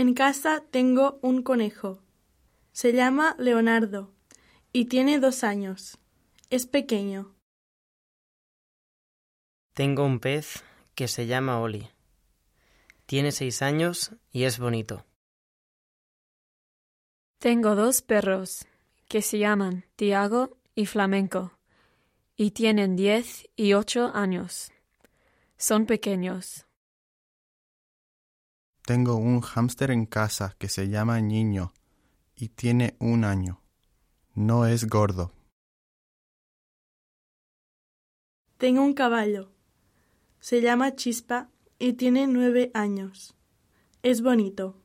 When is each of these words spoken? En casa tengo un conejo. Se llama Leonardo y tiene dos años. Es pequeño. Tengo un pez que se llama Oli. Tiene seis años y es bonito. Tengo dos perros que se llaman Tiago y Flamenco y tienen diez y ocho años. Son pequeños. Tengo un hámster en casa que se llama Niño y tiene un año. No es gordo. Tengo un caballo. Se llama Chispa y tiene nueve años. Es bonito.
En 0.00 0.14
casa 0.14 0.64
tengo 0.70 1.18
un 1.20 1.42
conejo. 1.42 2.02
Se 2.72 2.94
llama 2.94 3.36
Leonardo 3.38 4.14
y 4.72 4.86
tiene 4.86 5.20
dos 5.20 5.44
años. 5.44 5.98
Es 6.48 6.66
pequeño. 6.66 7.34
Tengo 9.74 10.06
un 10.06 10.18
pez 10.18 10.64
que 10.94 11.06
se 11.06 11.26
llama 11.26 11.60
Oli. 11.60 11.86
Tiene 13.04 13.30
seis 13.30 13.60
años 13.60 14.12
y 14.32 14.44
es 14.44 14.58
bonito. 14.58 15.04
Tengo 17.38 17.74
dos 17.74 18.00
perros 18.00 18.66
que 19.06 19.20
se 19.20 19.36
llaman 19.38 19.84
Tiago 19.96 20.56
y 20.74 20.86
Flamenco 20.86 21.58
y 22.36 22.52
tienen 22.52 22.96
diez 22.96 23.50
y 23.54 23.74
ocho 23.74 24.10
años. 24.14 24.72
Son 25.58 25.84
pequeños. 25.84 26.64
Tengo 28.90 29.14
un 29.14 29.40
hámster 29.40 29.92
en 29.92 30.04
casa 30.04 30.56
que 30.58 30.68
se 30.68 30.88
llama 30.88 31.20
Niño 31.20 31.72
y 32.34 32.48
tiene 32.48 32.96
un 32.98 33.22
año. 33.22 33.62
No 34.34 34.66
es 34.66 34.88
gordo. 34.88 35.30
Tengo 38.58 38.82
un 38.82 38.94
caballo. 38.94 39.52
Se 40.40 40.60
llama 40.60 40.96
Chispa 40.96 41.50
y 41.78 41.92
tiene 41.92 42.26
nueve 42.26 42.72
años. 42.74 43.36
Es 44.02 44.22
bonito. 44.22 44.76